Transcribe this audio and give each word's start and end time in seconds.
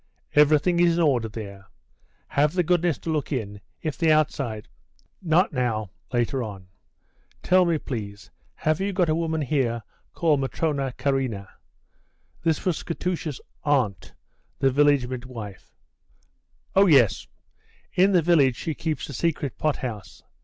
Everything 0.33 0.79
is 0.79 0.97
in 0.97 1.03
order 1.03 1.29
there. 1.29 1.67
Have 2.29 2.53
the 2.53 2.63
goodness 2.63 2.97
to 2.97 3.11
look 3.11 3.31
in. 3.31 3.61
If 3.83 3.99
the 3.99 4.11
outside" 4.11 4.67
"Not 5.37 5.53
now; 5.53 5.91
later 6.11 6.41
on. 6.41 6.69
Tell 7.43 7.65
me, 7.65 7.77
please, 7.77 8.31
have 8.55 8.79
you 8.81 8.93
got 8.93 9.09
a 9.09 9.15
woman 9.15 9.41
here 9.41 9.83
called 10.15 10.39
Matrona 10.39 10.91
Kharina?" 10.97 11.47
(This 12.41 12.65
was 12.65 12.81
Katusha's 12.81 13.39
aunt, 13.63 14.13
the 14.57 14.71
village 14.71 15.05
midwife.) 15.05 15.71
"Oh, 16.75 16.87
yes; 16.87 17.27
in 17.93 18.11
the 18.11 18.23
village 18.23 18.55
she 18.55 18.73
keeps 18.73 19.07
a 19.07 19.13
secret 19.13 19.59
pot 19.59 19.75
house. 19.75 20.23